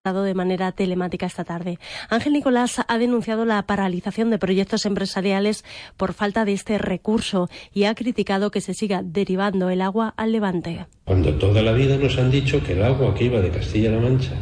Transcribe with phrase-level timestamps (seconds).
[0.00, 1.78] de manera telemática esta tarde.
[2.08, 5.62] Ángel Nicolás ha denunciado la paralización de proyectos empresariales
[5.98, 10.32] por falta de este recurso y ha criticado que se siga derivando el agua al
[10.32, 10.86] levante.
[11.04, 14.32] Cuando toda la vida nos han dicho que el agua que iba de Castilla-La Mancha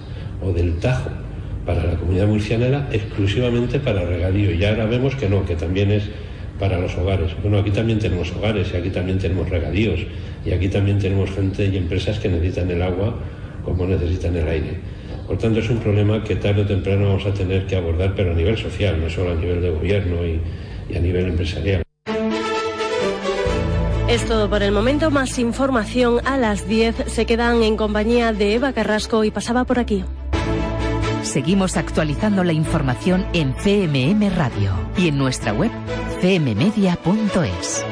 [0.41, 1.11] o del Tajo
[1.67, 5.91] para la comunidad murciana era exclusivamente para regadío y ahora vemos que no, que también
[5.91, 6.05] es
[6.61, 7.33] para los hogares.
[7.43, 10.07] Bueno, aquí también tenemos hogares y aquí también tenemos regadíos
[10.47, 13.19] y aquí también tenemos gente y empresas que necesitan el agua
[13.65, 14.98] como necesitan el aire.
[15.29, 18.33] Por tanto, es un problema que tarde o temprano vamos a tener que abordar, pero
[18.33, 20.41] a nivel social, no solo a nivel de gobierno y,
[20.97, 21.83] a nivel empresarial.
[24.09, 25.11] Es todo por el momento.
[25.11, 27.05] Más información a las 10.
[27.09, 30.03] Se quedan en compañía de Eva Carrasco y pasaba por aquí.
[31.23, 35.71] Seguimos actualizando la información en CMM Radio y en nuestra web
[36.23, 37.85] cmmedia.es.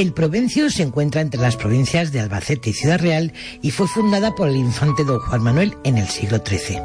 [0.00, 4.34] El Provencio se encuentra entre las provincias de Albacete y Ciudad Real y fue fundada
[4.34, 6.80] por el infante don Juan Manuel en el siglo XIII.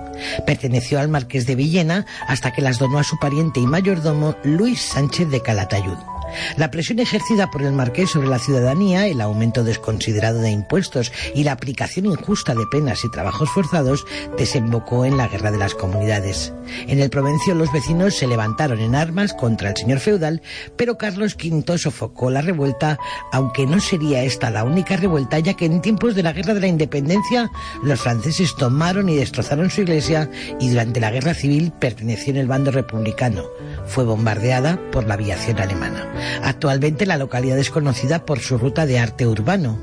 [0.45, 4.81] Perteneció al marqués de Villena hasta que las donó a su pariente y mayordomo Luis
[4.81, 6.14] Sánchez de Calatayud.
[6.57, 11.43] La presión ejercida por el marqués sobre la ciudadanía, el aumento desconsiderado de impuestos y
[11.43, 14.05] la aplicación injusta de penas y trabajos forzados
[14.37, 16.53] desembocó en la guerra de las comunidades.
[16.87, 20.41] En el Provencio los vecinos se levantaron en armas contra el señor feudal,
[20.75, 22.97] pero Carlos V sofocó la revuelta,
[23.31, 26.61] aunque no sería esta la única revuelta, ya que en tiempos de la Guerra de
[26.61, 27.51] la Independencia
[27.83, 30.29] los franceses tomaron y destrozaron su iglesia
[30.59, 33.43] y durante la Guerra Civil perteneció en el bando republicano.
[33.85, 36.11] Fue bombardeada por la aviación alemana.
[36.43, 39.77] Actualmente la localidad es conocida por su ruta de arte urbano.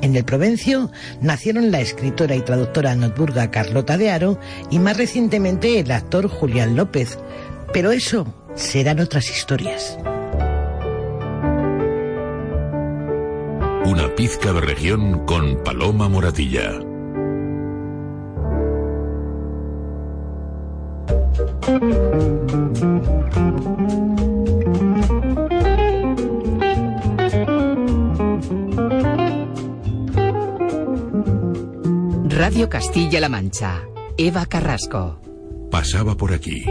[0.00, 4.38] En el Provencio nacieron la escritora y traductora notburga Carlota de Aro
[4.70, 7.18] y más recientemente el actor Julián López.
[7.72, 9.98] Pero eso serán otras historias.
[13.84, 16.78] Una pizca de región con Paloma Moratilla.
[32.38, 33.82] Radio Castilla-La Mancha.
[34.16, 35.20] Eva Carrasco.
[35.72, 36.64] Pasaba por aquí.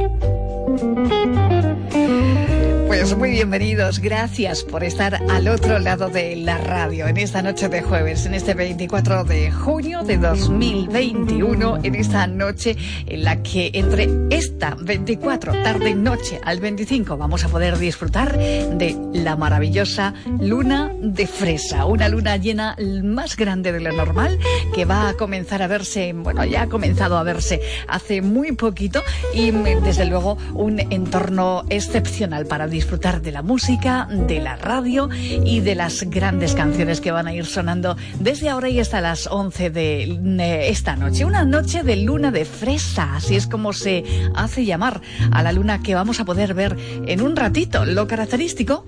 [2.99, 7.69] Pues muy bienvenidos, gracias por estar al otro lado de la radio en esta noche
[7.69, 12.75] de jueves, en este 24 de junio de 2021, en esta noche
[13.05, 18.97] en la que entre esta 24 tarde noche al 25 vamos a poder disfrutar de
[19.13, 24.39] la maravillosa luna de fresa, una luna llena más grande de lo normal
[24.73, 29.03] que va a comenzar a verse, bueno, ya ha comenzado a verse hace muy poquito
[29.35, 35.09] y desde luego un entorno excepcional para disfrutar disfrutar de la música, de la radio
[35.11, 39.27] y de las grandes canciones que van a ir sonando desde ahora y hasta las
[39.27, 41.25] 11 de esta noche.
[41.25, 44.05] Una noche de luna de fresa, así es como se
[44.35, 47.83] hace llamar a la luna que vamos a poder ver en un ratito.
[47.83, 48.85] Lo característico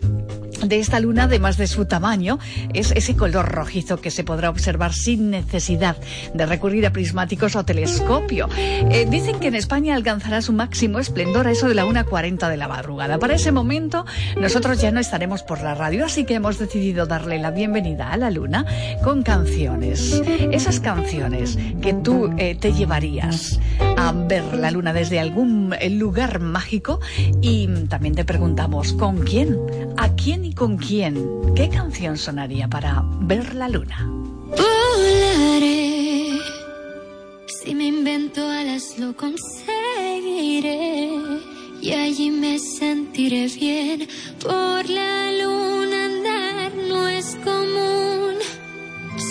[0.64, 2.40] de esta luna, además de su tamaño,
[2.74, 5.98] es ese color rojizo que se podrá observar sin necesidad
[6.34, 8.50] de recurrir a prismáticos o telescopio.
[8.58, 12.58] Eh, dicen que en España alcanzará su máximo esplendor a eso de la 1.40 de
[12.58, 13.20] la madrugada.
[13.20, 14.06] Para ese momento,
[14.40, 18.18] nosotros ya no estaremos por la radio, así que hemos decidido darle la bienvenida a
[18.18, 18.66] la luna
[19.04, 20.22] con canciones.
[20.52, 23.60] Esas canciones que tú eh, te llevarías
[24.12, 27.00] ver la luna desde algún lugar mágico
[27.42, 29.58] y también te preguntamos, ¿con quién?
[29.98, 31.26] ¿A quién y con quién?
[31.56, 34.10] ¿Qué canción sonaría para ver la luna?
[34.50, 36.32] Volaré,
[37.48, 41.10] si me invento alas lo conseguiré
[41.82, 44.08] y allí me sentiré bien.
[44.42, 48.36] Por la luna andar no es común,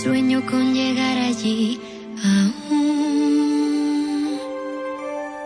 [0.03, 1.81] sueño con llegar allí
[2.23, 2.98] aún.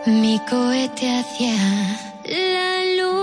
[0.05, 1.55] Mi cohete hacia
[2.25, 3.22] la Así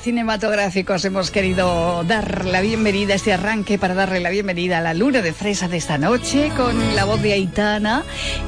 [0.00, 5.20] cinematográficos hemos querido dar la bienvenida, este arranque para darle la bienvenida a la luna
[5.22, 8.04] de fresa de esta noche con la voz de Aitana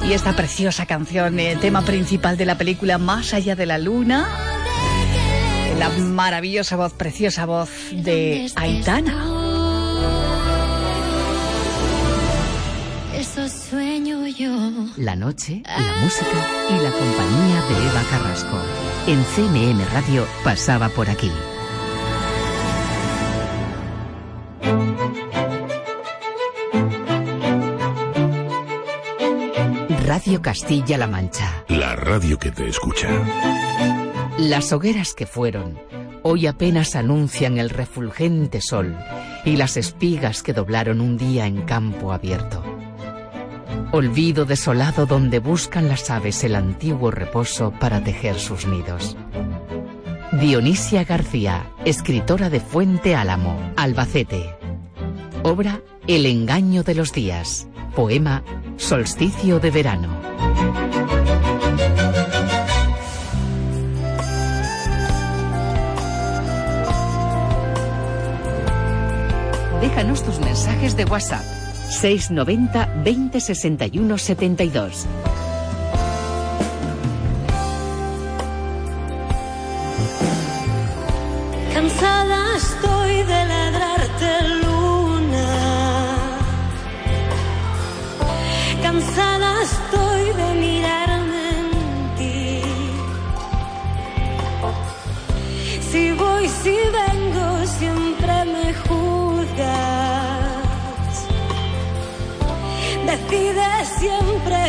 [0.07, 4.27] y esta preciosa canción, el tema principal de la película Más allá de la luna.
[5.77, 9.34] La maravillosa voz, preciosa voz de Aitana.
[14.37, 14.71] Yo.
[14.97, 18.57] La noche, la música y la compañía de Eva Carrasco.
[19.07, 21.31] En CMM Radio pasaba por aquí.
[30.05, 31.65] Radio Castilla-La Mancha.
[31.69, 33.09] La radio que te escucha.
[34.37, 35.79] Las hogueras que fueron,
[36.23, 38.97] hoy apenas anuncian el refulgente sol
[39.45, 42.64] y las espigas que doblaron un día en campo abierto.
[43.95, 49.15] Olvido desolado donde buscan las aves el antiguo reposo para tejer sus nidos.
[50.33, 54.53] Dionisia García, escritora de Fuente Álamo, Albacete.
[55.43, 57.69] Obra El engaño de los días.
[57.95, 58.43] Poema
[58.75, 60.09] Solsticio de verano.
[69.79, 75.05] Déjanos tus mensajes de WhatsApp 690 20 61 72.
[81.73, 84.54] Cansada estoy de ladrarte luna.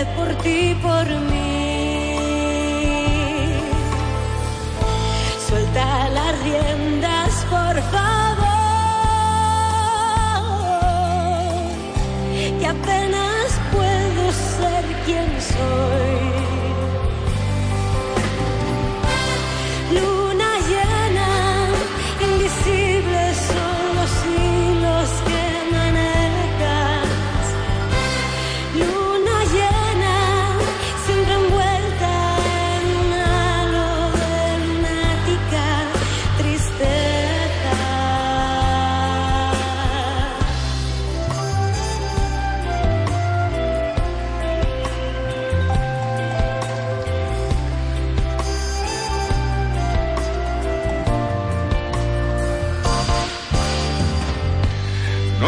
[0.05, 2.17] Por ti, por mí.
[5.49, 8.47] Suelta las riendas, por favor.
[12.61, 15.96] Que apenas puedo ser quien soy.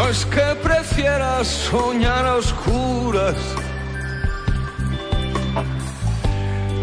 [0.09, 3.35] Es que prefieras soñar a oscuras,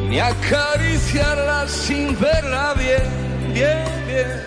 [0.09, 4.47] ni acariciarla sin verla bien, bien, bien.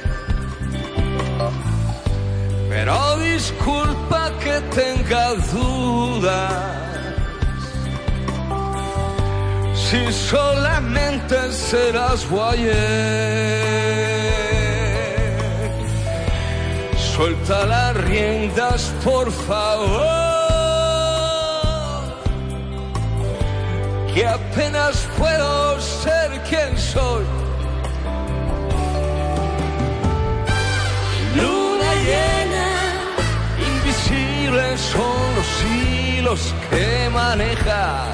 [2.70, 6.54] Pero disculpa que tenga dudas.
[9.76, 13.60] Si solamente serás guayer.
[17.20, 20.00] Suelta las riendas, por favor.
[24.14, 27.26] Que apenas puedo ser quien soy.
[31.36, 32.68] Luna llena,
[33.68, 38.08] invisibles son los hilos que manejas.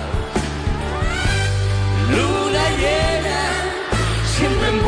[2.10, 3.40] Luna llena,
[4.36, 4.80] siempre en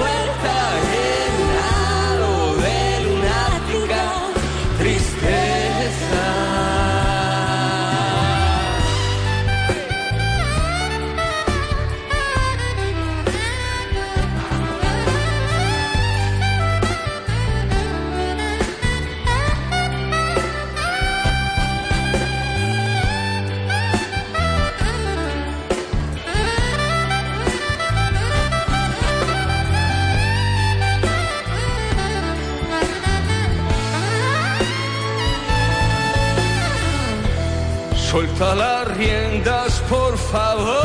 [38.38, 40.76] Suelta las riendas, por favor.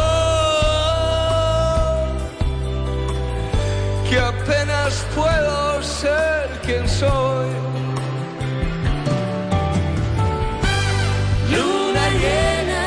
[4.08, 7.50] Que apenas puedo ser quien soy.
[11.50, 12.86] Luna llena,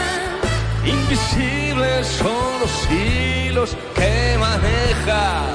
[0.83, 5.54] invisibles son los hilos que maneja.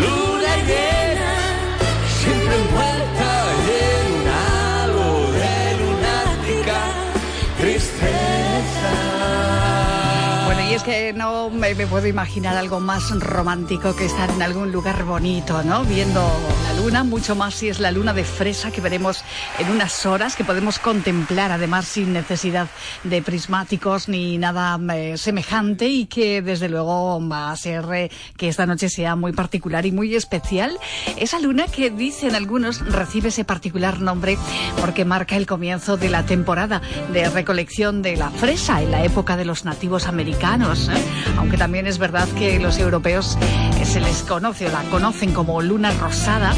[0.00, 0.70] 路再远
[2.06, 2.89] 谁能为
[10.80, 15.62] es que no me, puedo imaginar algo más romántico que estar en algún lugar bonito,
[15.62, 15.84] ¿no?
[15.84, 16.20] Viendo
[16.64, 19.24] la luna, mucho más si es la luna de fresa que veremos
[19.58, 22.68] en unas horas, que podemos contemplar además sin necesidad
[23.04, 28.48] de prismáticos ni nada eh, semejante y que desde luego va a ser eh, que
[28.48, 30.78] esta noche sea muy particular y muy especial.
[31.16, 34.38] Esa luna que dicen algunos recibe ese particular nombre
[34.80, 36.80] porque marca el comienzo de la temporada
[37.12, 40.69] de recolección de la fresa en la época de los nativos americanos.
[40.70, 41.04] ¿Eh?
[41.36, 43.36] Aunque también es verdad que los europeos
[43.80, 46.54] eh, se les conoce o la conocen como luna rosada,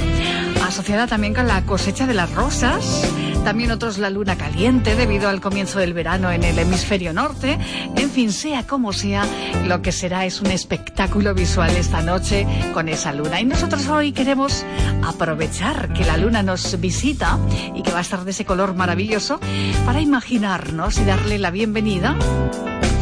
[0.67, 3.09] asociada también con la cosecha de las rosas.
[3.45, 7.59] También otros la luna caliente debido al comienzo del verano en el hemisferio norte.
[7.97, 9.25] En fin, sea como sea,
[9.67, 13.41] lo que será es un espectáculo visual esta noche con esa luna.
[13.41, 14.65] Y nosotros hoy queremos
[15.03, 17.39] aprovechar que la luna nos visita
[17.75, 19.41] y que va a estar de ese color maravilloso
[19.85, 22.17] para imaginarnos y darle la bienvenida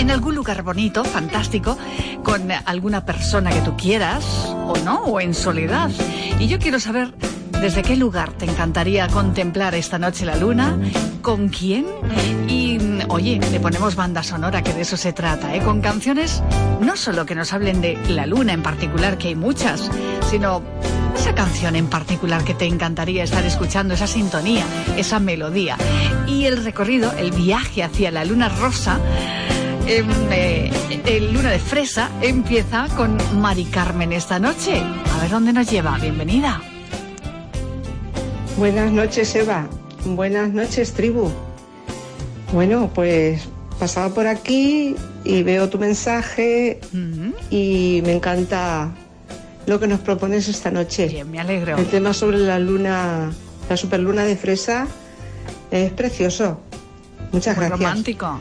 [0.01, 1.77] en algún lugar bonito, fantástico,
[2.23, 5.91] con alguna persona que tú quieras, o no, o en soledad.
[6.39, 7.13] Y yo quiero saber
[7.61, 10.79] desde qué lugar te encantaría contemplar esta noche la luna,
[11.21, 11.85] con quién.
[12.49, 12.79] Y
[13.09, 15.61] oye, le ponemos banda sonora, que de eso se trata, ¿eh?
[15.61, 16.43] Con canciones
[16.81, 19.91] no solo que nos hablen de la luna en particular, que hay muchas,
[20.31, 20.63] sino
[21.15, 24.65] esa canción en particular que te encantaría estar escuchando, esa sintonía,
[24.97, 25.77] esa melodía.
[26.27, 28.99] Y el recorrido, el viaje hacia la luna rosa,
[29.87, 30.71] eh,
[31.07, 34.83] el luna de fresa, empieza con Mari Carmen esta noche.
[35.15, 35.99] A ver dónde nos lleva.
[35.99, 36.61] Bienvenida.
[38.57, 39.67] Buenas noches, Eva.
[40.05, 41.31] Buenas noches, tribu.
[42.53, 44.95] Bueno, pues pasaba por aquí
[45.25, 46.81] y veo tu mensaje
[47.51, 48.91] y me encanta
[49.67, 51.07] lo que nos propones esta noche.
[51.09, 51.77] Bien, me alegro.
[51.77, 53.31] El tema sobre la luna,
[53.69, 54.87] la superluna de fresa,
[55.71, 56.61] es precioso.
[57.33, 57.89] Muchas Muy gracias.
[57.91, 58.41] romántico.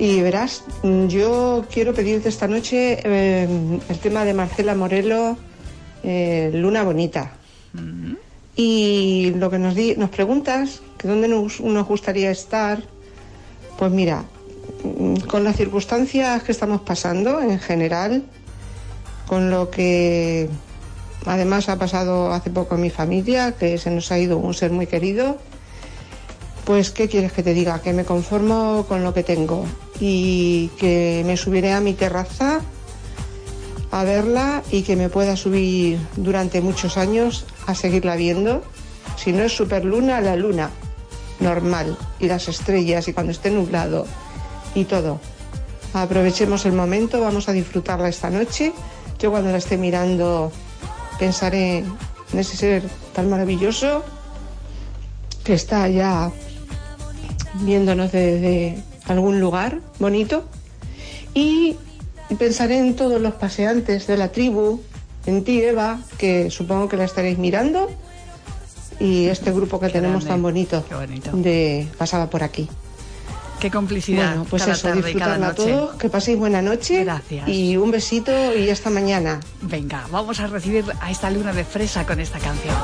[0.00, 0.64] Y verás,
[1.08, 3.46] yo quiero pedirte esta noche eh,
[3.86, 5.36] el tema de Marcela Morelo,
[6.02, 7.32] eh, Luna Bonita.
[8.56, 12.82] Y lo que nos, di- nos preguntas, que dónde nos, nos gustaría estar,
[13.78, 14.24] pues mira,
[14.84, 18.24] mm, con las circunstancias que estamos pasando en general,
[19.26, 20.48] con lo que
[21.26, 24.70] además ha pasado hace poco en mi familia, que se nos ha ido un ser
[24.72, 25.36] muy querido,
[26.64, 27.82] pues ¿qué quieres que te diga?
[27.82, 29.64] Que me conformo con lo que tengo
[30.00, 32.60] y que me subiré a mi terraza
[33.90, 38.62] a verla y que me pueda subir durante muchos años a seguirla viendo.
[39.16, 40.70] Si no es superluna, la luna,
[41.40, 44.06] normal, y las estrellas y cuando esté nublado
[44.74, 45.20] y todo.
[45.92, 48.72] Aprovechemos el momento, vamos a disfrutarla esta noche.
[49.18, 50.52] Yo cuando la esté mirando
[51.18, 51.78] pensaré
[52.32, 54.04] en ese ser tan maravilloso
[55.44, 56.30] que está ya
[57.54, 60.44] viéndonos desde algún lugar bonito
[61.34, 61.76] y
[62.38, 64.80] pensaré en todos los paseantes de la tribu,
[65.26, 67.90] en ti Eva, que supongo que la estaréis mirando,
[68.98, 70.84] y este grupo que tenemos grande, tan bonito,
[71.32, 72.68] de pasaba por aquí.
[73.58, 74.28] Qué complicidad.
[74.28, 75.64] Bueno, pues cada eso, tarde disfrutarla noche.
[75.64, 77.46] todos, que paséis buena noche Gracias.
[77.46, 79.40] y un besito y hasta mañana.
[79.60, 82.74] Venga, vamos a recibir a esta luna de fresa con esta canción.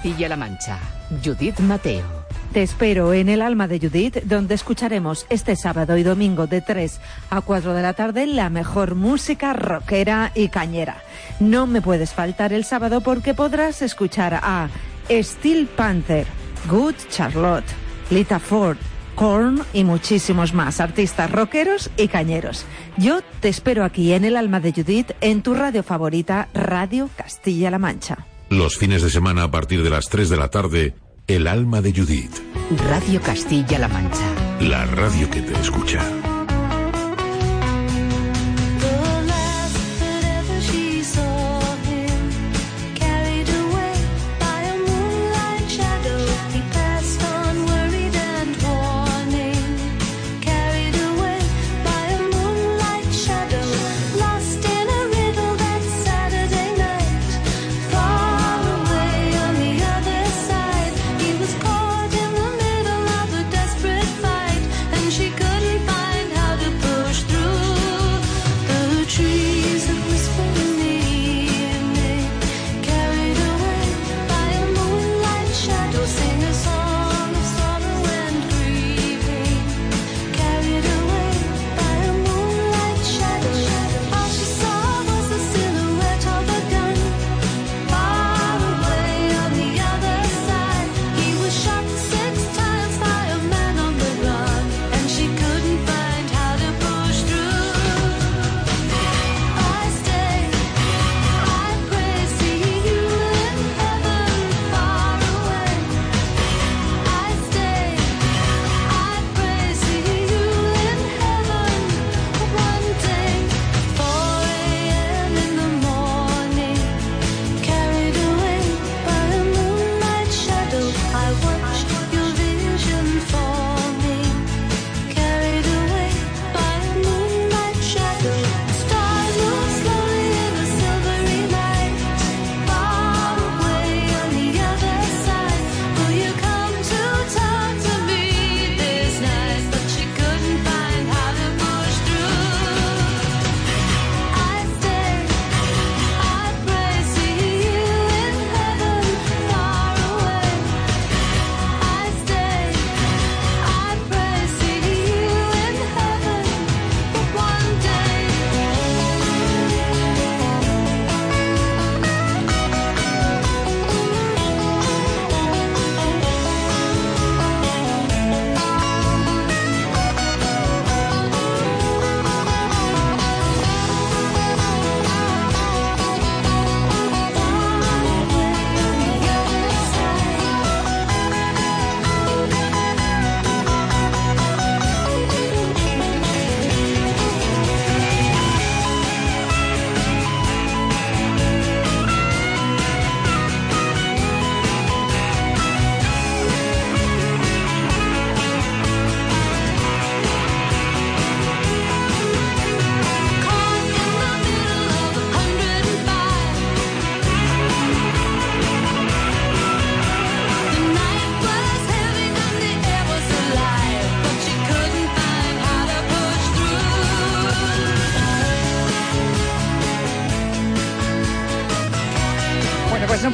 [0.00, 0.78] Castilla-La Mancha.
[1.22, 2.02] Judith Mateo.
[2.54, 6.98] Te espero en el Alma de Judith, donde escucharemos este sábado y domingo de 3
[7.28, 11.02] a 4 de la tarde la mejor música rockera y cañera.
[11.38, 14.70] No me puedes faltar el sábado porque podrás escuchar a
[15.10, 16.26] Steel Panther,
[16.70, 17.68] Good Charlotte,
[18.08, 18.78] Lita Ford,
[19.16, 22.64] Korn y muchísimos más artistas rockeros y cañeros.
[22.96, 27.78] Yo te espero aquí en el Alma de Judith, en tu radio favorita, Radio Castilla-La
[27.78, 28.26] Mancha.
[28.50, 30.92] Los fines de semana a partir de las 3 de la tarde,
[31.28, 32.32] El alma de Judith.
[32.88, 34.58] Radio Castilla-La Mancha.
[34.60, 36.00] La radio que te escucha.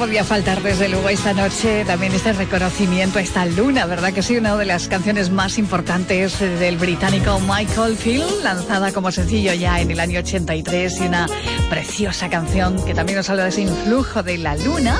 [0.06, 4.12] Podía faltar desde luego esta noche también este reconocimiento a esta luna, ¿verdad?
[4.12, 9.52] Que sí, una de las canciones más importantes del británico Michael Field, lanzada como sencillo
[9.54, 11.26] ya en el año 83 y una
[11.68, 14.96] preciosa canción que también nos habla de ese influjo de la luna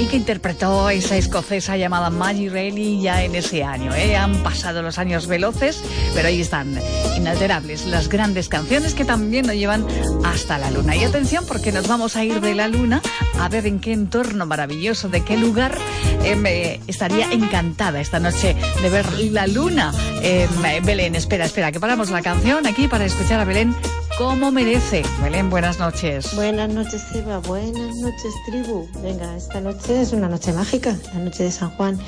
[0.00, 3.94] y que interpretó esa escocesa llamada Maggie Reilly ya en ese año.
[3.94, 4.16] ¿eh?
[4.16, 5.80] Han pasado los años veloces,
[6.14, 6.80] pero ahí están,
[7.16, 9.86] inalterables, las grandes canciones que también nos llevan
[10.24, 10.96] hasta la luna.
[10.96, 13.00] Y atención porque nos vamos a ir de la luna
[13.42, 15.76] a ver en qué entorno maravilloso, de qué lugar
[16.22, 19.92] eh, me estaría encantada esta noche de ver la luna.
[20.22, 20.48] Eh,
[20.84, 23.74] Belén, espera, espera, que paramos la canción aquí para escuchar a Belén
[24.16, 25.02] como merece.
[25.20, 26.36] Belén, buenas noches.
[26.36, 27.38] Buenas noches, Eva.
[27.38, 28.86] Buenas noches, tribu.
[29.02, 31.98] Venga, esta noche es una noche mágica, la noche de San Juan.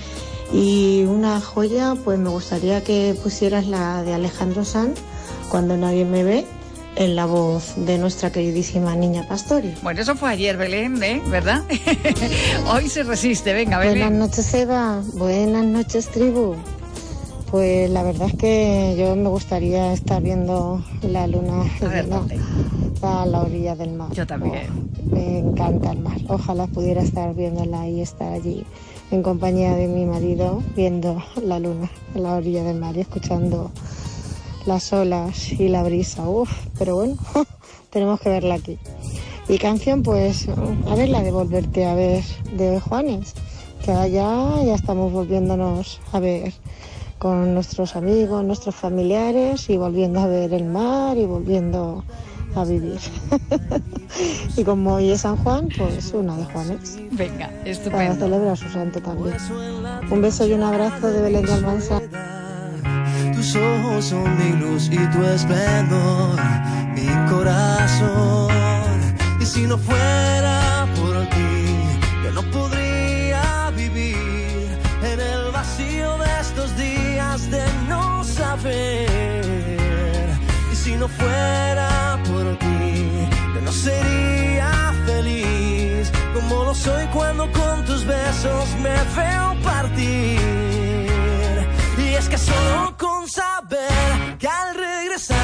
[0.53, 5.01] Y una joya, pues me gustaría que pusieras la de Alejandro Sanz,
[5.49, 6.47] Cuando nadie me ve,
[6.97, 9.75] en la voz de nuestra queridísima niña Pastori.
[9.83, 11.23] Bueno, eso fue ayer, Belén, ¿eh?
[11.29, 11.63] ¿verdad?
[12.73, 13.99] Hoy se resiste, venga, Belén.
[13.99, 15.03] Buenas noches, Eva.
[15.15, 16.55] Buenas noches, tribu.
[17.51, 21.63] Pues la verdad es que yo me gustaría estar viendo la luna
[23.03, 24.13] a la orilla del mar.
[24.13, 24.67] Yo también.
[24.69, 26.19] Oh, me encanta el mar.
[26.29, 28.65] Ojalá pudiera estar viéndola y estar allí
[29.11, 33.71] en compañía de mi marido viendo la luna a la orilla del mar y escuchando
[34.67, 36.29] las olas y la brisa.
[36.29, 37.17] Uf, pero bueno,
[37.91, 38.79] tenemos que verla aquí.
[39.49, 40.47] Y canción, pues,
[40.89, 42.25] a ver la de volverte a ver
[42.57, 43.35] de Juanes,
[43.85, 46.55] que allá ya estamos volviéndonos a ver
[47.19, 52.05] con nuestros amigos, nuestros familiares y volviendo a ver el mar y volviendo
[52.55, 52.99] a vivir.
[54.57, 56.99] y como hoy es San Juan, pues una de Juanes.
[57.11, 58.15] Venga, Para estupendo.
[58.27, 59.37] celebrar su santo también.
[60.11, 62.01] Un beso y un abrazo de Belén de Almanza.
[63.45, 66.35] Tus ojos son mi luz y tu esplendor,
[66.95, 68.49] mi corazón.
[69.39, 71.67] Y si no fuera por ti,
[72.25, 79.45] yo no podría vivir en el vacío de estos días de no saber.
[80.73, 87.85] Y si no fuera por ti, yo no sería feliz como lo soy cuando con
[87.85, 90.94] tus besos me veo partir.
[92.25, 95.44] Es que solo con saber que al regresar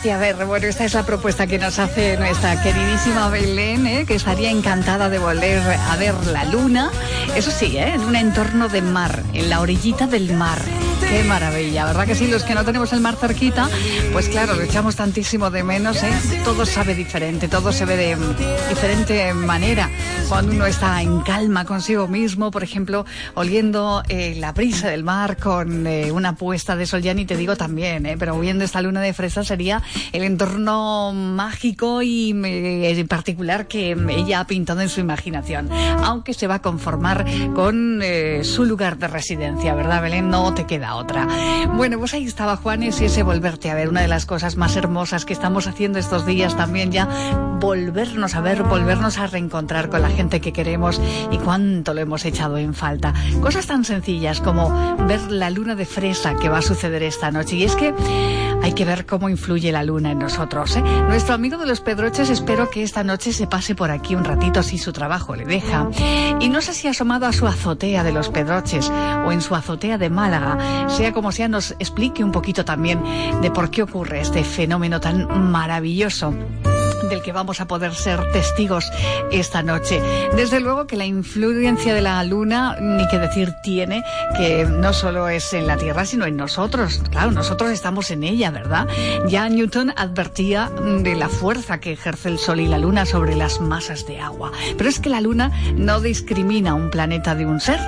[0.00, 0.46] Volverte a ver.
[0.46, 4.06] Bueno, esta es la propuesta que nos hace nuestra queridísima Belén, ¿eh?
[4.06, 6.90] que estaría encantada de volver a ver la luna.
[7.36, 7.92] Eso sí, ¿eh?
[7.94, 10.58] en un entorno de mar, en la orillita del mar.
[11.10, 12.28] Qué maravilla, ¿verdad que sí?
[12.28, 13.68] Los que no tenemos el mar cerquita,
[14.12, 16.12] pues claro, lo echamos tantísimo de menos, ¿eh?
[16.44, 18.16] Todo sabe diferente, todo se ve de
[18.68, 19.90] diferente manera.
[20.28, 25.36] Cuando uno está en calma consigo mismo, por ejemplo, oliendo eh, la brisa del mar
[25.36, 28.14] con eh, una puesta de sol, ya ni te digo también, ¿eh?
[28.16, 33.96] pero viendo esta luna de fresa sería el entorno mágico y eh, en particular que
[34.10, 38.00] ella ha pintado en su imaginación, aunque se va a conformar con
[38.42, 40.30] su lugar de residencia, ¿verdad, Belén?
[40.30, 40.99] No te queda
[41.74, 44.76] Bueno, pues ahí estaba Juanes y ese volverte a ver, una de las cosas más
[44.76, 47.06] hermosas que estamos haciendo estos días también ya,
[47.60, 52.24] volvernos a ver, volvernos a reencontrar con la gente que queremos y cuánto lo hemos
[52.24, 53.14] echado en falta.
[53.40, 57.56] Cosas tan sencillas como ver la luna de fresa que va a suceder esta noche.
[57.56, 57.94] Y es que
[58.70, 60.76] hay que ver cómo influye la luna en nosotros.
[60.76, 60.82] ¿eh?
[61.08, 64.62] Nuestro amigo de los Pedroches espero que esta noche se pase por aquí un ratito
[64.62, 65.90] si su trabajo le deja.
[66.38, 68.88] Y no sé si ha asomado a su azotea de los Pedroches
[69.26, 70.88] o en su azotea de Málaga.
[70.88, 73.02] Sea como sea, nos explique un poquito también
[73.42, 76.32] de por qué ocurre este fenómeno tan maravilloso
[77.10, 78.90] del que vamos a poder ser testigos
[79.30, 80.00] esta noche.
[80.34, 84.02] Desde luego que la influencia de la luna, ni que decir tiene,
[84.36, 87.02] que no solo es en la Tierra, sino en nosotros.
[87.10, 88.86] Claro, nosotros estamos en ella, ¿verdad?
[89.26, 90.70] Ya Newton advertía
[91.02, 94.52] de la fuerza que ejerce el Sol y la Luna sobre las masas de agua.
[94.78, 97.80] Pero es que la Luna no discrimina un planeta de un ser.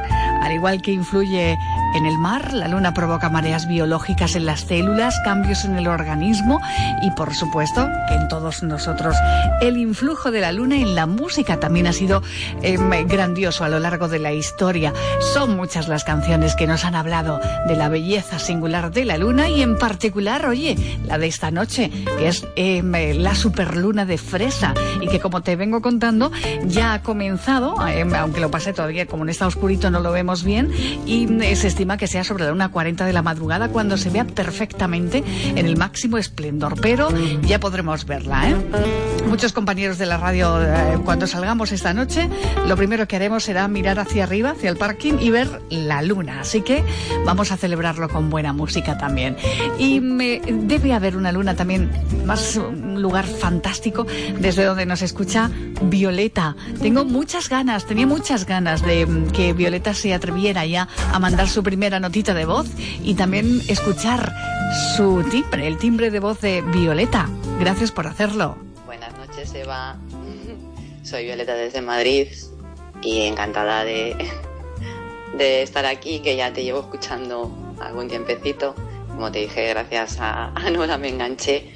[0.42, 1.56] Al igual que influye
[1.94, 6.60] en el mar, la luna provoca mareas biológicas en las células, cambios en el organismo
[7.00, 9.16] y por supuesto en todos nosotros.
[9.60, 12.22] El influjo de la luna en la música también ha sido
[12.62, 12.76] eh,
[13.06, 14.92] grandioso a lo largo de la historia.
[15.32, 19.48] Son muchas las canciones que nos han hablado de la belleza singular de la luna
[19.48, 22.82] y en particular, oye, la de esta noche, que es eh,
[23.14, 26.32] la superluna de fresa y que como te vengo contando
[26.64, 30.31] ya ha comenzado, eh, aunque lo pasé todavía como en está oscurito no lo vemos
[30.40, 30.70] bien
[31.04, 34.24] y eh, se estima que sea sobre la 1.40 de la madrugada cuando se vea
[34.24, 35.22] perfectamente
[35.54, 37.10] en el máximo esplendor, pero
[37.42, 38.48] ya podremos verla.
[38.48, 38.56] ¿eh?
[39.28, 42.28] Muchos compañeros de la radio, eh, cuando salgamos esta noche,
[42.66, 46.40] lo primero que haremos será mirar hacia arriba, hacia el parking y ver la luna.
[46.40, 46.82] Así que
[47.26, 49.36] vamos a celebrarlo con buena música también.
[49.78, 51.90] Y me, debe haber una luna también,
[52.24, 54.06] más un lugar fantástico
[54.38, 55.50] desde donde nos escucha
[55.82, 56.56] Violeta.
[56.80, 61.48] Tengo muchas ganas, tenía muchas ganas de mm, que Violeta se atreviera ya a mandar
[61.48, 62.68] su primera notita de voz
[63.02, 64.32] y también escuchar
[64.96, 67.28] su timbre, el timbre de voz de Violeta.
[67.58, 68.56] Gracias por hacerlo.
[68.86, 69.96] Buenas noches, Eva.
[71.02, 72.28] Soy Violeta desde Madrid
[73.02, 74.16] y encantada de,
[75.38, 78.76] de estar aquí, que ya te llevo escuchando algún tiempecito.
[79.08, 81.68] Como te dije, gracias a, a Nora me enganché.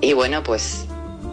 [0.00, 0.86] Y bueno, pues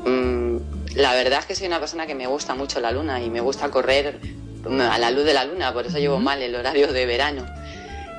[0.06, 0.58] mm,
[0.96, 3.40] la verdad es que soy una persona que me gusta mucho la luna y me
[3.40, 4.20] gusta correr
[4.66, 7.46] a la luz de la luna, por eso llevo mal el horario de verano.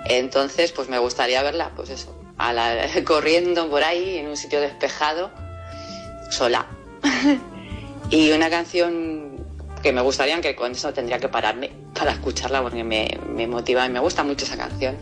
[0.08, 4.60] Entonces, pues me gustaría verla, pues eso, a la- corriendo por ahí en un sitio
[4.60, 5.30] despejado,
[6.30, 6.66] sola.
[8.10, 9.36] y una canción
[9.82, 13.86] que me gustaría, aunque con eso tendría que pararme para escucharla porque me, me motiva
[13.86, 14.96] y me gusta mucho esa canción.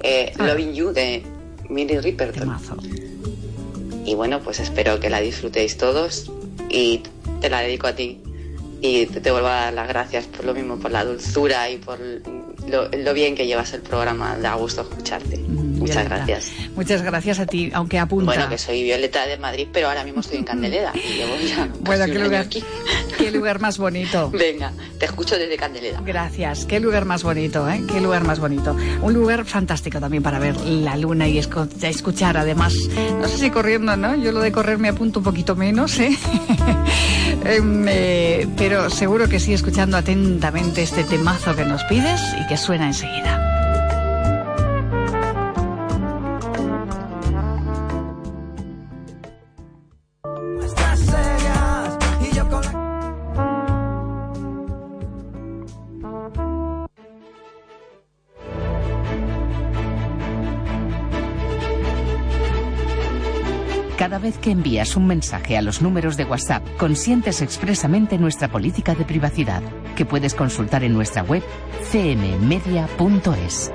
[0.00, 0.48] Eh, ver.
[0.48, 1.22] Loving You de
[1.68, 2.56] Minnie Riperton.
[4.04, 6.30] Y bueno, pues espero que la disfrutéis todos
[6.68, 7.02] y
[7.40, 8.20] te la dedico a ti.
[8.82, 11.98] Y te, vuelvo a dar las gracias por lo mismo, por la dulzura y por
[12.00, 14.38] lo, lo bien que llevas el programa.
[14.38, 15.38] Da gusto escucharte.
[15.80, 16.16] Muchas Violeta.
[16.26, 16.52] gracias.
[16.76, 18.26] Muchas gracias a ti, aunque apunta.
[18.32, 20.92] Bueno, que soy Violeta de Madrid, pero ahora mismo estoy en Candeleda.
[20.94, 22.62] Y llevo ya Bueno, qué lugar, aquí.
[23.18, 24.30] qué lugar más bonito.
[24.32, 26.00] Venga, te escucho desde Candeleda.
[26.04, 27.82] Gracias, qué lugar más bonito, ¿eh?
[27.90, 28.76] Qué lugar más bonito.
[29.02, 32.74] Un lugar fantástico también para ver la luna y escuchar, además,
[33.20, 34.14] no sé si corriendo, ¿no?
[34.16, 36.16] Yo lo de correr me apunto un poquito menos, ¿eh?
[37.44, 42.56] Em, eh, pero seguro que sí, escuchando atentamente este temazo que nos pides y que
[42.56, 43.59] suena enseguida.
[64.30, 69.04] Vez que envías un mensaje a los números de WhatsApp, consientes expresamente nuestra política de
[69.04, 69.60] privacidad,
[69.96, 71.42] que puedes consultar en nuestra web
[71.90, 73.72] cmmedia.es.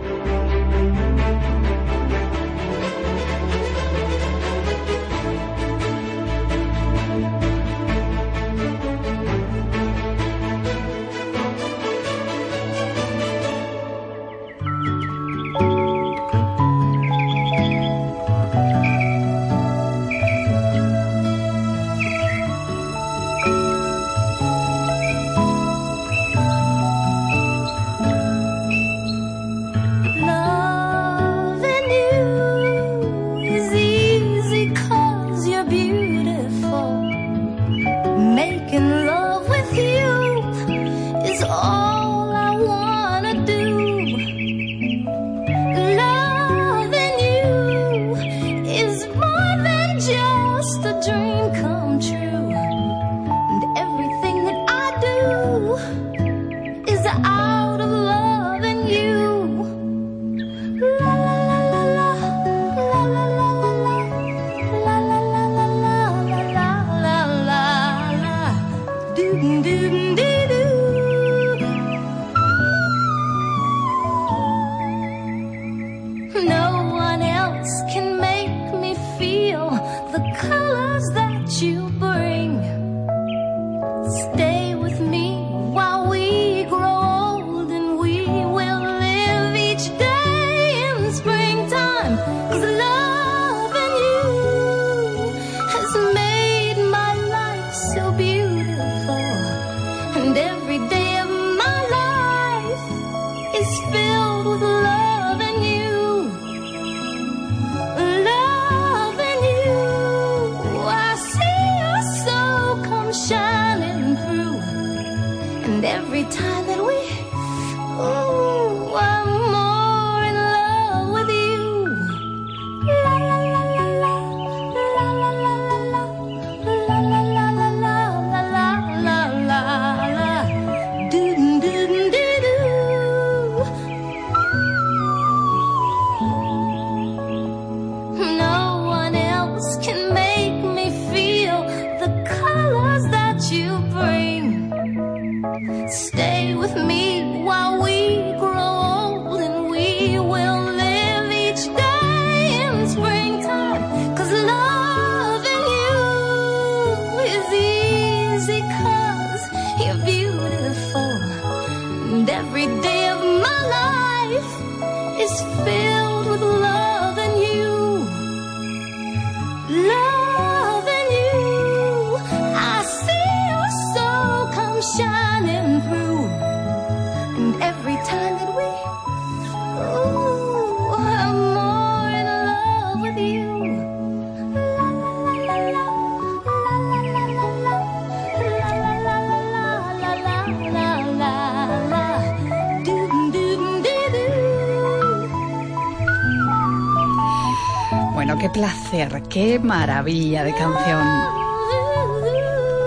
[199.29, 201.03] qué maravilla de canción.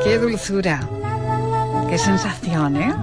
[0.03, 0.81] Qué dulzura,
[1.91, 2.95] qué sensación, ¿eh?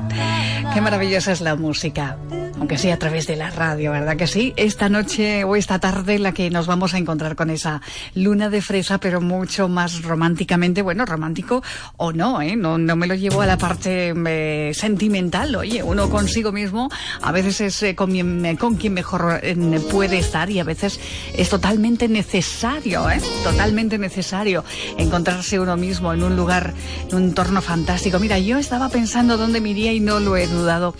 [0.74, 2.18] Qué maravillosa es la música.
[2.66, 4.52] Aunque sea a través de la radio, ¿verdad que sí?
[4.56, 7.80] Esta noche o esta tarde la que nos vamos a encontrar con esa
[8.16, 11.62] luna de fresa, pero mucho más románticamente, bueno, romántico
[11.98, 12.56] o no, ¿eh?
[12.56, 16.90] No, no me lo llevo a la parte eh, sentimental, oye, uno consigo mismo
[17.22, 19.56] a veces es eh, con, quien, con quien mejor eh,
[19.92, 21.00] puede estar y a veces
[21.38, 23.22] es totalmente necesario, ¿eh?
[23.44, 24.66] Totalmente necesario
[24.98, 26.74] encontrarse uno mismo en un lugar,
[27.12, 28.18] en un entorno fantástico.
[28.18, 30.96] Mira, yo estaba pensando dónde me iría y no lo he dudado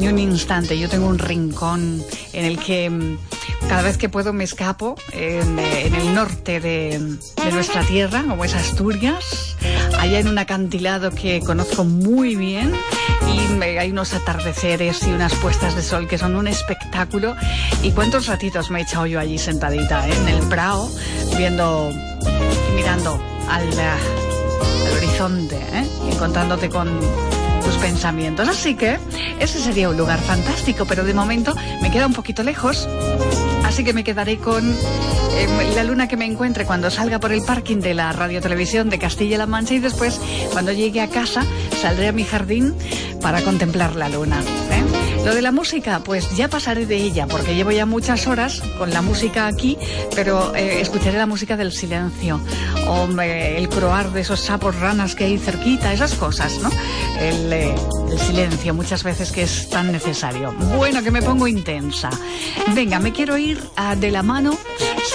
[0.00, 0.76] ni un instante.
[0.76, 3.18] Yo tengo un rincón en el que mm,
[3.68, 8.46] cada vez que puedo me escapo en, en el norte de, de nuestra tierra, como
[8.46, 9.58] es Asturias,
[9.98, 12.72] allá en un acantilado que conozco muy bien
[13.30, 17.36] y hay unos atardeceres y unas puestas de sol que son un espectáculo.
[17.82, 20.90] ¿Y cuántos ratitos me he echado yo allí sentadita eh, en el prado,
[21.36, 25.86] viendo y mirando al, al horizonte, ¿eh?
[26.10, 26.88] encontrándote con
[27.76, 28.48] pensamientos.
[28.48, 28.98] Así que
[29.40, 32.88] ese sería un lugar fantástico, pero de momento me queda un poquito lejos.
[33.64, 37.42] Así que me quedaré con eh, la luna que me encuentre cuando salga por el
[37.42, 40.20] parking de la radiotelevisión de Castilla-La Mancha y después,
[40.52, 41.44] cuando llegue a casa,
[41.80, 42.74] saldré a mi jardín
[43.20, 44.40] para contemplar la luna.
[44.70, 45.05] ¿eh?
[45.26, 48.90] Lo de la música, pues ya pasaré de ella, porque llevo ya muchas horas con
[48.90, 49.76] la música aquí,
[50.14, 52.40] pero eh, escucharé la música del silencio,
[52.86, 56.70] o el croar de esos sapos ranas que hay cerquita, esas cosas, ¿no?
[57.18, 57.74] El, eh,
[58.08, 60.52] el silencio, muchas veces que es tan necesario.
[60.76, 62.08] Bueno, que me pongo intensa.
[62.72, 64.56] Venga, me quiero ir ah, de la mano.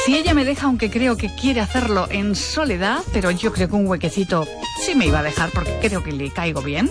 [0.04, 3.76] Si ella me deja, aunque creo que quiere hacerlo en soledad, pero yo creo que
[3.76, 4.46] un huequecito
[4.82, 6.90] sí me iba a dejar porque creo que le caigo bien.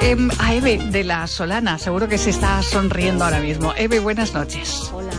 [0.00, 3.72] Em, a Eve de la Solana, seguro que se está sonriendo ahora mismo.
[3.76, 4.90] Eve, buenas noches.
[4.92, 5.12] Hola.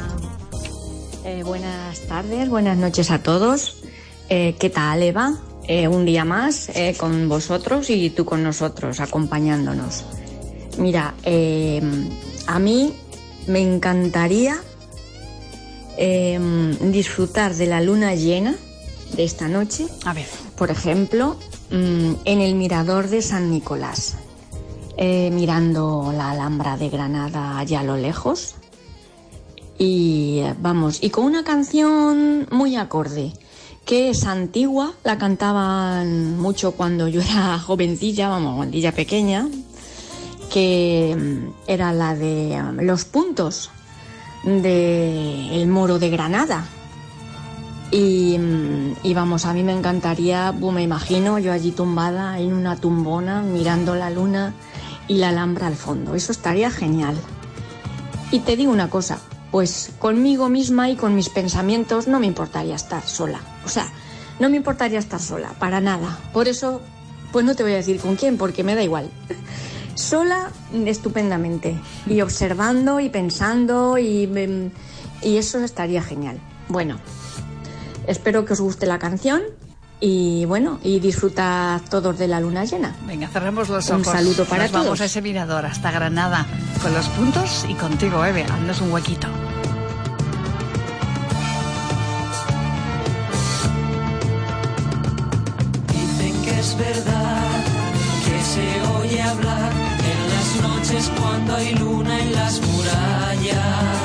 [1.23, 3.83] Eh, buenas tardes, buenas noches a todos.
[4.29, 5.35] Eh, ¿Qué tal, Eva?
[5.67, 10.05] Eh, un día más con vosotros y tú con nosotros, acompañándonos.
[10.77, 11.81] Mira, eh,
[12.45, 12.93] a mí
[13.47, 14.57] me encantaría
[15.97, 16.39] eh,
[16.81, 18.55] disfrutar de la luna llena
[19.15, 19.87] de esta noche.
[20.05, 20.27] A ver.
[20.55, 21.37] Por ejemplo,
[21.71, 24.15] mm, en el mirador de San Nicolás,
[24.97, 28.55] eh, mirando la Alhambra de Granada allá a lo lejos.
[29.77, 33.33] Y eh, vamos, y con una canción muy acorde,
[33.85, 39.47] que es antigua, la cantaban mucho cuando yo era jovencilla, vamos, jovencilla pequeña,
[40.51, 43.69] que mm, era la de mm, Los Puntos
[44.43, 46.65] de Moro de Granada.
[47.89, 53.41] Y, vamos, a mí me encantaría, bu, me imagino yo allí tumbada en una tumbona
[53.41, 54.53] mirando la luna
[55.07, 56.13] y la Alhambra al fondo.
[56.13, 57.15] Eso estaría genial.
[58.31, 59.19] Y te digo una cosa,
[59.51, 63.39] pues conmigo misma y con mis pensamientos no me importaría estar sola.
[63.65, 63.87] O sea,
[64.39, 66.19] no me importaría estar sola, para nada.
[66.33, 66.81] Por eso,
[67.31, 69.09] pues no te voy a decir con quién, porque me da igual.
[69.95, 70.51] Sola,
[70.85, 71.79] estupendamente.
[72.05, 76.37] Y observando y pensando y, mm, y eso estaría genial.
[76.67, 76.97] Bueno,
[78.07, 79.41] espero que os guste la canción
[79.99, 82.95] y bueno, y disfrutad todos de la luna llena.
[83.07, 84.07] Venga, cerremos los Un ojos.
[84.13, 85.01] saludo para Nos vamos todos.
[85.01, 86.45] a ese mirador hasta Granada
[86.81, 88.43] con los puntos y contigo, Eve.
[88.43, 89.27] Haznos un huequito.
[95.93, 97.63] Dicen que es verdad
[98.25, 98.67] que se
[98.99, 99.71] oye hablar
[100.11, 103.96] en noches cuando hay luna en las murallas,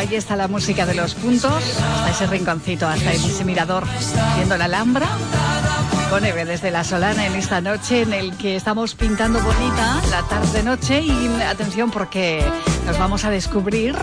[0.00, 3.84] ahí está la música de los puntos, hasta ese rinconcito, hasta ese mirador,
[4.36, 5.06] viendo la Alhambra.
[6.08, 10.22] Con Eve desde La Solana en esta noche en el que estamos pintando bonita la
[10.22, 12.42] tarde-noche y atención porque
[12.86, 13.94] nos vamos a descubrir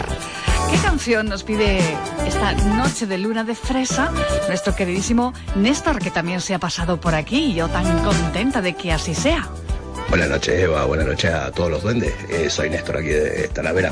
[0.72, 1.80] qué canción nos pide
[2.26, 4.12] esta noche de luna de fresa
[4.48, 8.74] nuestro queridísimo Néstor que también se ha pasado por aquí y yo tan contenta de
[8.76, 9.50] que así sea.
[10.10, 10.86] Buenas noches, Eva.
[10.86, 12.14] Buenas noches a todos los duendes.
[12.30, 13.92] Eh, soy Néstor aquí de Talavera.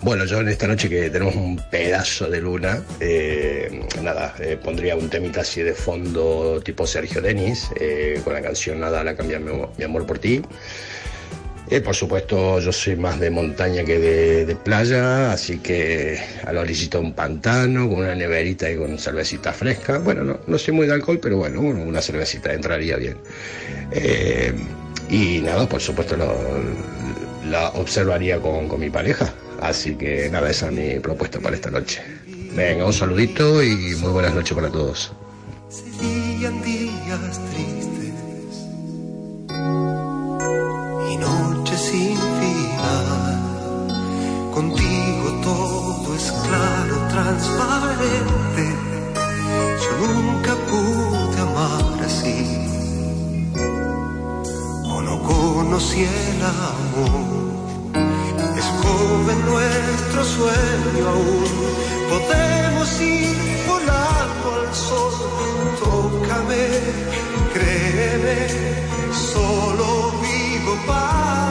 [0.00, 4.94] Bueno, yo en esta noche que tenemos un pedazo de luna, eh, nada, eh, pondría
[4.94, 9.40] un temita así de fondo tipo Sergio Denis, eh, con la canción Nada la cambia
[9.40, 9.50] mi,
[9.82, 10.40] amor por ti.
[11.70, 16.60] Eh, por supuesto, yo soy más de montaña que de, playa, así que a la
[16.60, 19.98] orillita un pantano, con una neverita y con cervecita fresca.
[19.98, 23.16] Bueno, no, no soy muy de alcohol, pero bueno, una cervecita entraría bien.
[25.10, 26.62] Y nada, por supuesto, lo-
[27.50, 29.30] la observaría con, con mi pareja.
[29.60, 32.02] Así que nada, esa es mi propuesta para esta noche.
[32.54, 35.12] Venga, un saludito y muy buenas noches para todos.
[35.68, 38.14] Seguían días tristes
[41.10, 43.28] y noches sin final.
[44.54, 48.64] Contigo todo es claro, transparente.
[49.82, 52.46] Yo nunca pude amar así.
[54.84, 57.47] O no conocí el amor.
[60.36, 61.44] Sueño aún.
[62.10, 65.12] Podemos ir volando al sol.
[65.82, 66.64] Tócame,
[67.54, 68.36] créeme,
[69.32, 71.47] solo vivo para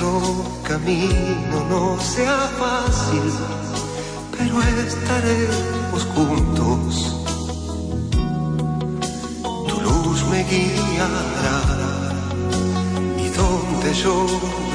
[0.00, 3.22] nuestro camino no sea fácil,
[4.36, 7.16] pero estaremos juntos.
[9.68, 11.60] Tu luz me guiará
[13.36, 14.26] donde yo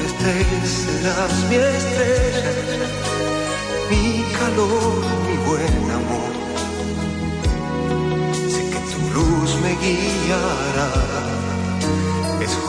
[0.06, 2.52] esté serás mi estrella,
[3.90, 4.96] mi calor,
[5.26, 6.32] mi buen amor.
[8.48, 11.45] Sé que tu luz me guiará.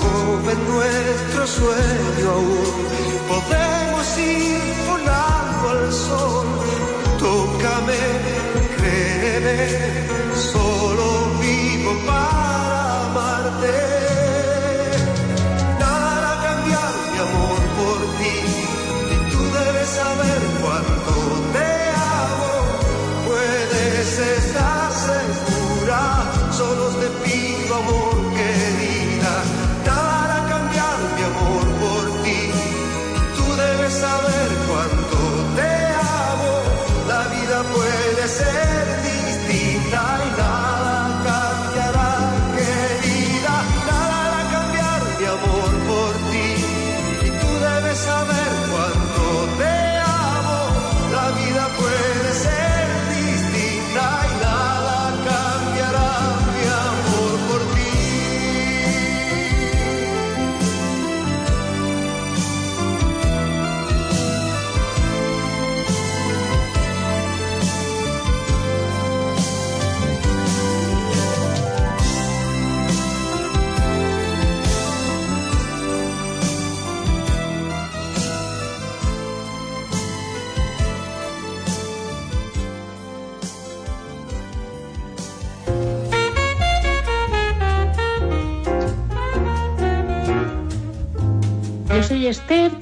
[0.02, 2.88] Joven nuestro sueño aún.
[3.28, 6.48] Podemos ir volando al sol.
[7.20, 8.00] Tócame,
[8.78, 9.58] créeme,
[10.36, 11.06] solo
[11.42, 14.07] vivo para amarte.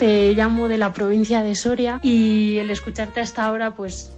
[0.06, 4.12] Te llamo de la provincia de Soria y el escucharte hasta ahora pues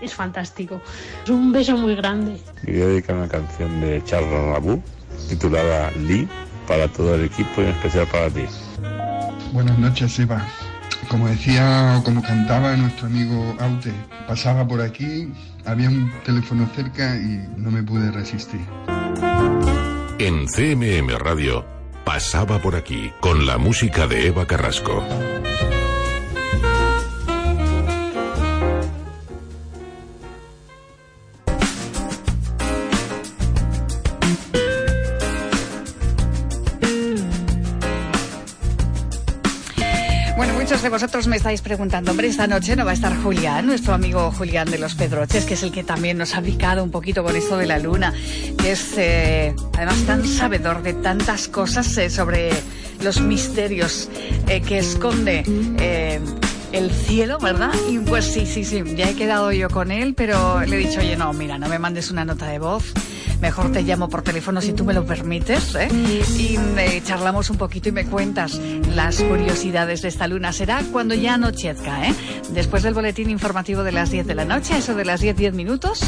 [0.00, 0.80] es fantástico.
[1.24, 2.36] Es un beso muy grande.
[2.64, 4.80] Quería dedicar una canción de Charles Rabú
[5.28, 6.28] titulada Lee
[6.68, 8.44] para todo el equipo y en especial para ti.
[9.52, 10.46] Buenas noches, Eva.
[11.08, 13.90] Como decía o como cantaba nuestro amigo Aute,
[14.28, 15.28] pasaba por aquí,
[15.64, 18.60] había un teléfono cerca y no me pude resistir.
[20.20, 21.64] En CMM Radio,
[22.04, 25.02] pasaba por aquí con la música de Eva Carrasco.
[40.88, 44.70] Vosotros me estáis preguntando, hombre, esta noche no va a estar Julián, nuestro amigo Julián
[44.70, 47.56] de los Pedroches, que es el que también nos ha picado un poquito con esto
[47.56, 48.12] de la luna,
[48.58, 52.50] que es eh, además tan sabedor de tantas cosas eh, sobre
[53.00, 54.08] los misterios
[54.48, 55.44] eh, que esconde
[56.72, 57.72] el cielo, ¿verdad?
[57.88, 61.00] Y pues sí, sí, sí, ya he quedado yo con él, pero le he dicho,
[61.00, 62.92] oye, no, mira, no me mandes una nota de voz.
[63.42, 65.88] Mejor te llamo por teléfono si tú me lo permites, ¿eh?
[66.38, 66.56] Y
[67.00, 68.60] charlamos un poquito y me cuentas
[68.94, 70.52] las curiosidades de esta luna.
[70.52, 72.14] Será cuando ya anochezca, ¿eh?
[72.52, 75.54] Después del boletín informativo de las 10 de la noche, eso de las 10, 10
[75.54, 76.00] minutos,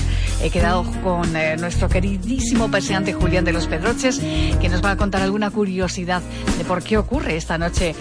[0.42, 4.20] he quedado con eh, nuestro queridísimo paseante Julián de los Pedroches,
[4.60, 6.22] que nos va a contar alguna curiosidad
[6.56, 7.96] de por qué ocurre esta noche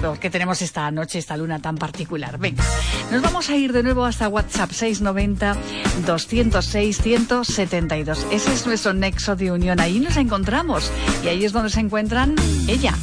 [0.00, 2.38] por qué tenemos esta noche, esta luna tan particular.
[2.38, 2.62] Venga,
[3.10, 5.56] nos vamos a ir de nuevo hasta WhatsApp 690
[6.06, 8.26] 206 172.
[8.30, 9.80] Ese es nuestro nexo de unión.
[9.80, 10.90] Ahí nos encontramos
[11.24, 12.36] y ahí es donde se encuentran
[12.68, 12.94] ella.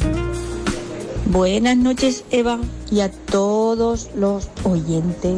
[1.26, 2.58] Buenas noches, Eva,
[2.90, 5.36] y a todos los oyentes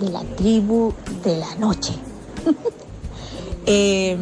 [0.00, 0.92] de la tribu
[1.24, 1.94] de la noche.
[3.64, 4.16] Eh,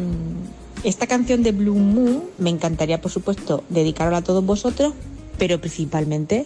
[0.83, 4.93] esta canción de Blue Moon me encantaría, por supuesto, dedicarla a todos vosotros,
[5.39, 6.45] pero principalmente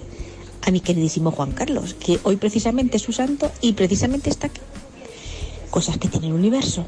[0.66, 4.62] a mi queridísimo Juan Carlos, que hoy precisamente es su santo y precisamente está aquí.
[5.70, 6.86] Cosas que tiene el universo.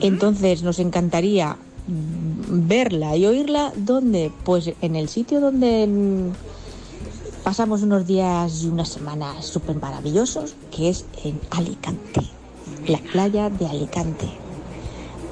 [0.00, 1.56] Entonces nos encantaría
[1.86, 3.72] verla y oírla.
[3.76, 10.54] Donde pues en el sitio donde mm, pasamos unos días y unas semanas súper maravillosos
[10.70, 12.20] que es en Alicante
[12.86, 14.26] la playa de Alicante.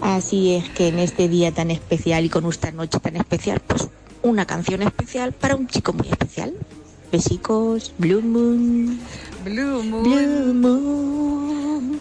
[0.00, 3.88] Así es que en este día tan especial y con esta noche tan especial pues
[4.22, 6.54] una canción especial para un chico muy especial.
[7.10, 9.00] Besicos Blue Moon.
[9.44, 10.02] Blue Moon.
[10.02, 12.00] Blue Moon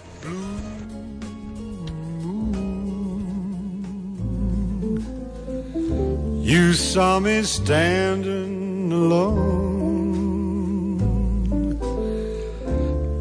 [6.47, 10.15] You saw me standing alone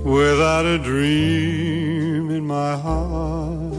[0.05, 3.72] without a dream in my heart,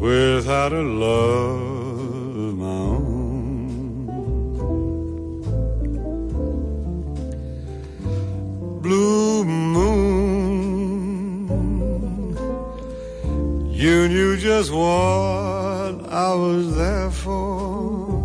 [0.00, 4.08] without a love of my own.
[8.80, 10.70] Blue moon,
[13.70, 15.59] you knew just what
[16.10, 18.20] I was there for.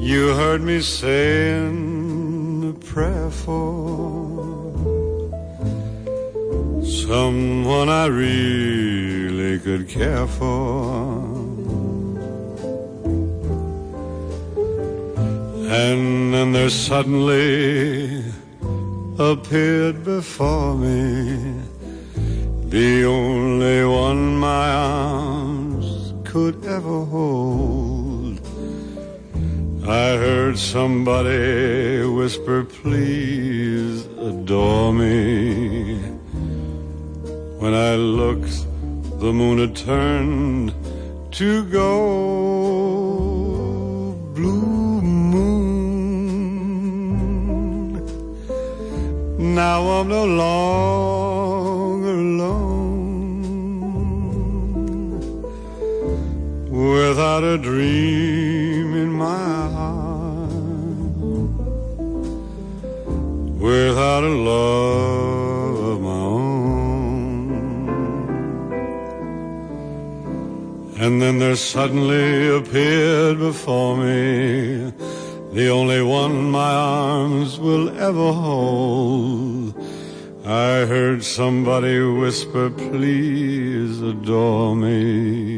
[0.00, 4.72] you heard me saying a prayer for
[6.82, 11.18] someone I really could care for.
[15.70, 18.24] And then there suddenly
[19.18, 21.57] appeared before me
[22.68, 28.38] the only one my arms could ever hold.
[29.84, 35.96] I heard somebody whisper, please adore me.
[37.58, 38.66] When I looked,
[39.18, 40.74] the moon had turned
[41.32, 42.98] to gold.
[44.34, 45.48] Blue moon.
[49.54, 51.67] Now I'm no longer
[57.54, 60.50] a dream in my heart.
[63.68, 67.48] Without a love of my own.
[71.02, 74.92] And then there suddenly appeared before me
[75.58, 79.74] the only one my arms will ever hold.
[80.44, 85.57] I heard somebody whisper, please adore me.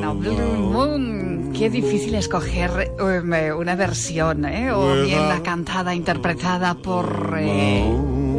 [0.00, 1.52] Bueno, Blue Moon.
[1.52, 4.72] Qué difícil escoger um, eh, una versión, ¿eh?
[4.72, 7.84] O bien la cantada, interpretada por eh,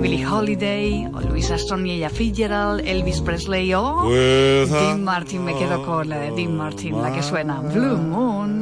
[0.02, 5.46] Billie Holiday, o Louis Armstrong y ella Fitzgerald, Elvis Presley o Dean Martin.
[5.46, 8.61] Me quedo con la de Dean Martin, la que suena Blue Moon.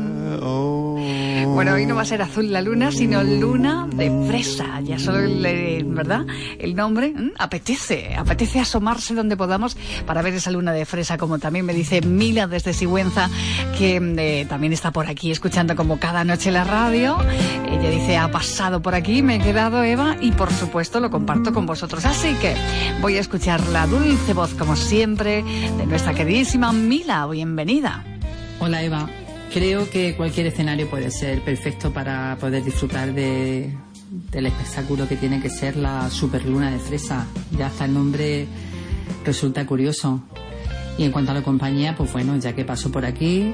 [1.59, 4.79] Bueno, hoy no va a ser azul la luna, sino luna de fresa.
[4.79, 6.25] Ya solo, el, ¿verdad?
[6.57, 11.65] El nombre apetece, apetece asomarse donde podamos para ver esa luna de fresa, como también
[11.65, 13.29] me dice Mila desde Sigüenza,
[13.77, 17.17] que eh, también está por aquí escuchando como cada noche la radio.
[17.69, 21.53] Ella dice, ha pasado por aquí, me he quedado Eva y por supuesto lo comparto
[21.53, 22.05] con vosotros.
[22.05, 22.55] Así que
[23.01, 27.27] voy a escuchar la dulce voz, como siempre, de nuestra queridísima Mila.
[27.27, 28.05] Bienvenida.
[28.61, 29.09] Hola Eva,
[29.51, 33.73] creo que cualquier escenario puede ser perfecto para poder disfrutar de,
[34.31, 37.27] del espectáculo que tiene que ser la superluna de fresa.
[37.57, 38.47] Ya hasta el nombre
[39.25, 40.21] resulta curioso.
[40.97, 43.53] Y en cuanto a la compañía, pues bueno, ya que paso por aquí,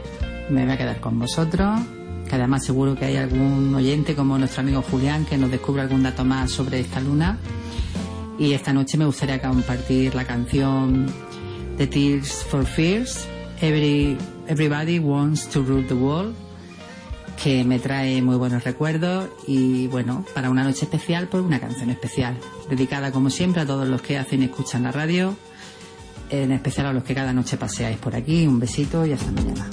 [0.50, 1.80] me voy a quedar con vosotros.
[2.28, 6.02] Que además seguro que hay algún oyente como nuestro amigo Julián que nos descubra algún
[6.02, 7.38] dato más sobre esta luna.
[8.40, 11.06] Y esta noche me gustaría compartir la canción
[11.78, 13.28] The Tears for Fears,
[13.62, 14.18] Every,
[14.48, 16.36] Everybody Wants to Rule the World,
[17.42, 21.90] que me trae muy buenos recuerdos y bueno, para una noche especial, pues una canción
[21.90, 22.38] especial,
[22.70, 25.36] dedicada como siempre a todos los que hacen y escuchan la radio,
[26.30, 28.48] en especial a los que cada noche paseáis por aquí.
[28.48, 29.70] Un besito y hasta mañana.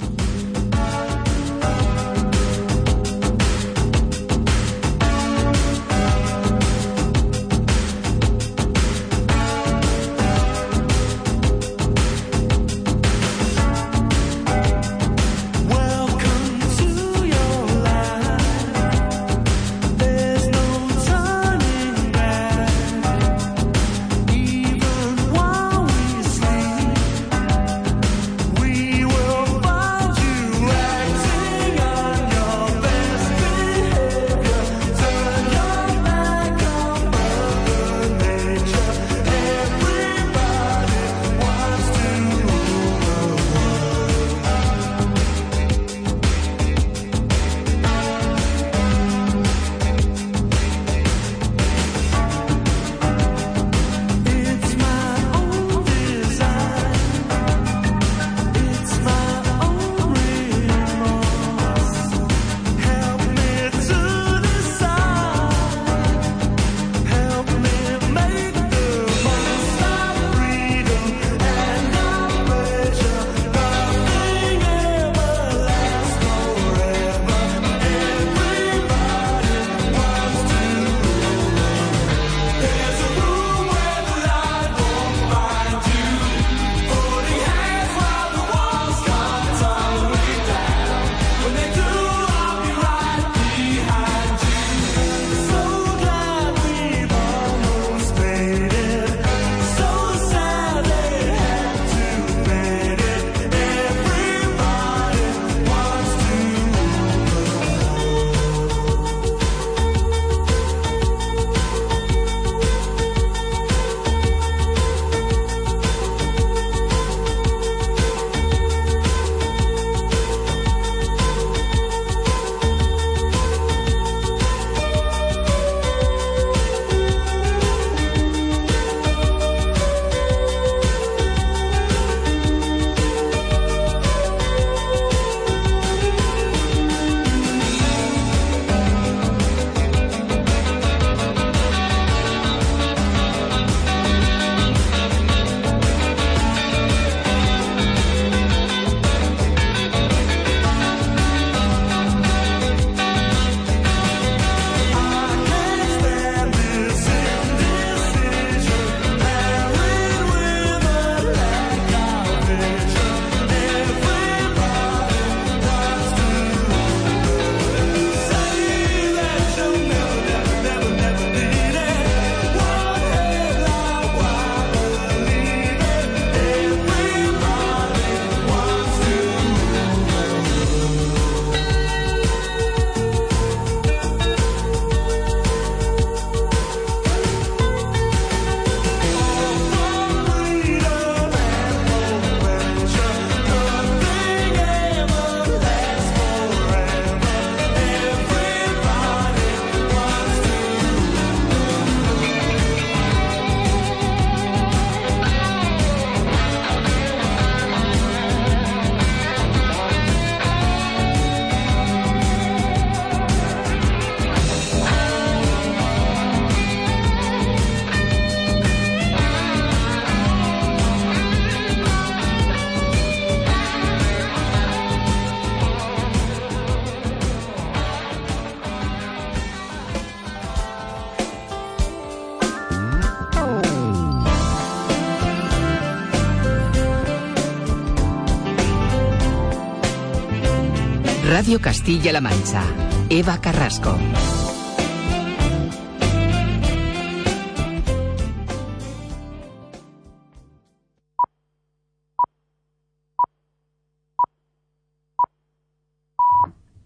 [241.33, 242.61] Radio Castilla-La Mancha.
[243.09, 243.97] Eva Carrasco.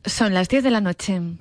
[0.05, 1.37] Son las 10 de la noche.